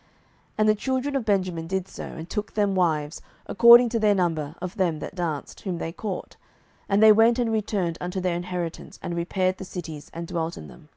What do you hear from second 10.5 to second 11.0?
in them.